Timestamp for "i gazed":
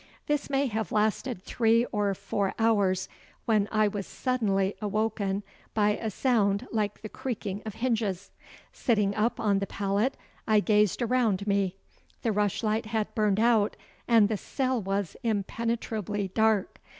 10.47-11.03